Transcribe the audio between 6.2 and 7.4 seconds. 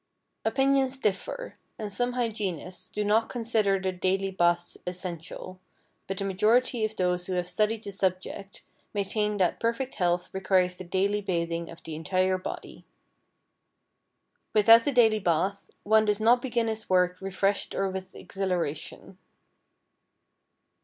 majority of those who